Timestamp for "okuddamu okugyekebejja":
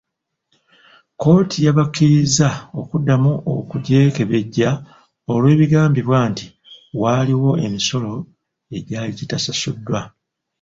2.79-4.69